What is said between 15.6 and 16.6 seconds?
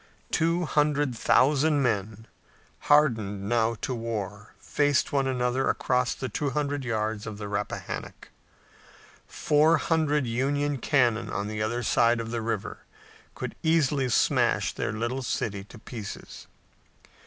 to pieces.